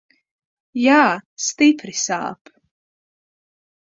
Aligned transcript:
Jā, 0.83 1.01
stipri 1.47 1.95
sāp. 2.07 2.55